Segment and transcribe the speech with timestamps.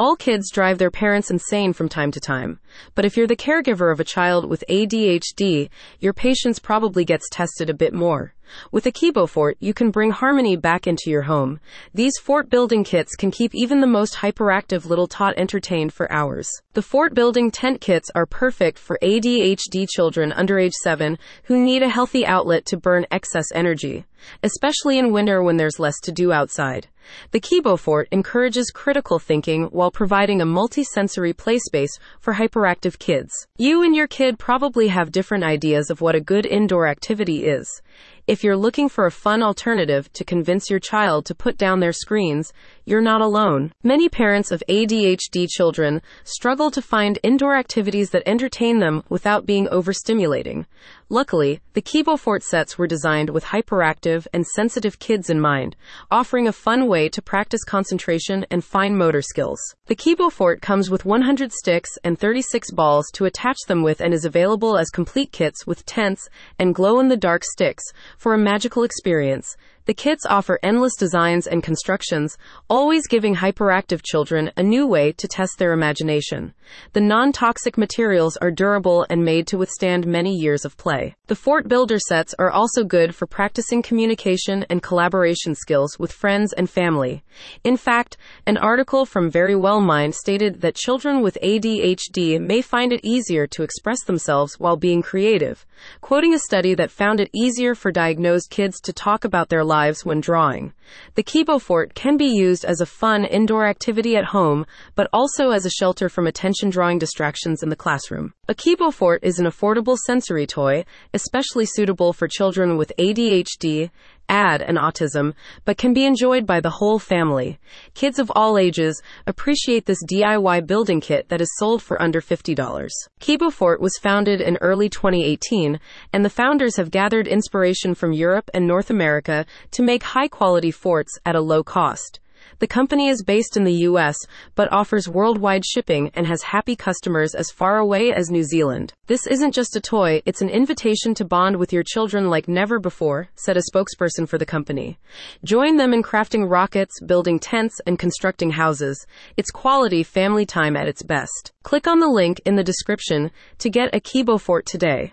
[0.00, 2.58] All kids drive their parents insane from time to time.
[2.94, 7.68] But if you're the caregiver of a child with ADHD, your patience probably gets tested
[7.68, 8.32] a bit more.
[8.72, 11.60] With a Kibo Fort, you can bring harmony back into your home.
[11.94, 16.48] These fort building kits can keep even the most hyperactive little tot entertained for hours.
[16.74, 21.82] The fort building tent kits are perfect for ADHD children under age 7 who need
[21.82, 24.04] a healthy outlet to burn excess energy,
[24.42, 26.88] especially in winter when there's less to do outside.
[27.32, 33.32] The Kibo Fort encourages critical thinking while providing a multi-sensory play space for hyperactive kids.
[33.56, 37.82] You and your kid probably have different ideas of what a good indoor activity is.
[38.30, 41.92] If you're looking for a fun alternative to convince your child to put down their
[41.92, 42.52] screens,
[42.84, 43.72] you're not alone.
[43.82, 49.66] Many parents of ADHD children struggle to find indoor activities that entertain them without being
[49.66, 50.66] overstimulating.
[51.08, 55.74] Luckily, the Kibo Fort sets were designed with hyperactive and sensitive kids in mind,
[56.08, 59.58] offering a fun way to practice concentration and fine motor skills.
[59.86, 64.14] The Kibo Fort comes with 100 sticks and 36 balls to attach them with and
[64.14, 66.28] is available as complete kits with tents
[66.60, 67.82] and glow in the dark sticks
[68.20, 69.56] for a magical experience.
[69.90, 72.38] The kits offer endless designs and constructions,
[72.68, 76.54] always giving hyperactive children a new way to test their imagination.
[76.92, 81.16] The non toxic materials are durable and made to withstand many years of play.
[81.26, 86.52] The Fort Builder sets are also good for practicing communication and collaboration skills with friends
[86.52, 87.24] and family.
[87.64, 92.92] In fact, an article from Very Well Mind stated that children with ADHD may find
[92.92, 95.66] it easier to express themselves while being creative,
[96.00, 99.79] quoting a study that found it easier for diagnosed kids to talk about their lives
[100.04, 100.72] when drawing.
[101.14, 105.50] The Kibo Fort can be used as a fun indoor activity at home, but also
[105.50, 108.34] as a shelter from attention drawing distractions in the classroom.
[108.48, 113.90] A Kibo Fort is an affordable sensory toy, especially suitable for children with ADHD,
[114.30, 117.58] AD, an autism, but can be enjoyed by the whole family.
[117.94, 122.88] Kids of all ages appreciate this DIY building kit that is sold for under $50.
[123.20, 125.80] Kibo Fort was founded in early 2018,
[126.12, 130.70] and the founders have gathered inspiration from Europe and North America to make high quality
[130.70, 132.19] forts at a low cost.
[132.58, 134.16] The company is based in the US,
[134.54, 138.92] but offers worldwide shipping and has happy customers as far away as New Zealand.
[139.06, 142.78] This isn't just a toy, it's an invitation to bond with your children like never
[142.78, 144.98] before, said a spokesperson for the company.
[145.44, 149.06] Join them in crafting rockets, building tents, and constructing houses.
[149.36, 151.52] It's quality family time at its best.
[151.62, 155.08] Click on the link in the description to get a Kibo Fort today.